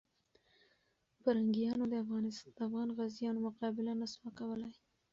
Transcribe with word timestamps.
پرنګیانو 1.21 1.85
د 1.87 1.93
افغان 2.59 2.89
غازیانو 2.97 3.45
مقابله 3.47 3.93
نه 4.01 4.07
سوه 4.13 4.29
کولای. 4.39 4.73